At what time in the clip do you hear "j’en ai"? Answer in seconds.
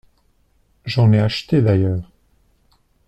0.83-1.19